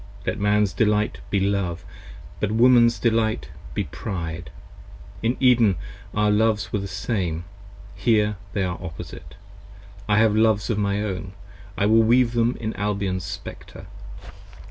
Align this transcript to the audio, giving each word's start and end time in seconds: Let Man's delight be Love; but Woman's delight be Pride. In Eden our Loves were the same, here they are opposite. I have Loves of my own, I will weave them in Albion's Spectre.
Let 0.25 0.39
Man's 0.39 0.73
delight 0.73 1.19
be 1.29 1.39
Love; 1.39 1.85
but 2.39 2.51
Woman's 2.51 2.97
delight 2.97 3.49
be 3.75 3.83
Pride. 3.83 4.49
In 5.21 5.37
Eden 5.39 5.75
our 6.15 6.31
Loves 6.31 6.73
were 6.73 6.79
the 6.79 6.87
same, 6.87 7.43
here 7.93 8.35
they 8.53 8.63
are 8.63 8.79
opposite. 8.81 9.35
I 10.09 10.17
have 10.17 10.35
Loves 10.35 10.71
of 10.71 10.79
my 10.79 11.03
own, 11.03 11.33
I 11.77 11.85
will 11.85 12.01
weave 12.01 12.31
them 12.31 12.57
in 12.59 12.73
Albion's 12.77 13.25
Spectre. 13.25 13.85